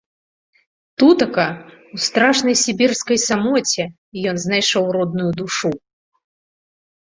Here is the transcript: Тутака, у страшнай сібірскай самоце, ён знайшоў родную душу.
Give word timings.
Тутака, 1.03 1.45
у 1.97 2.01
страшнай 2.07 2.55
сібірскай 2.63 3.17
самоце, 3.27 3.83
ён 4.35 4.43
знайшоў 4.47 4.85
родную 4.99 5.31
душу. 5.45 5.69